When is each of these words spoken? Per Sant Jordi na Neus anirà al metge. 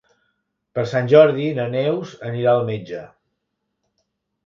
Per 0.77 0.85
Sant 0.93 1.09
Jordi 1.11 1.47
na 1.61 1.67
Neus 1.75 2.17
anirà 2.33 2.57
al 2.57 2.67
metge. 2.73 3.07